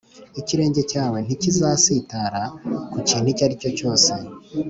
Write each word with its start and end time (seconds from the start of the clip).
ikirenge 0.39 0.81
cyawe 0.91 1.17
ntikizasitara 1.25 2.43
ku 2.91 2.97
kintu 3.07 3.27
icyo 3.33 3.43
ari 3.47 3.55
cyose 3.79 4.11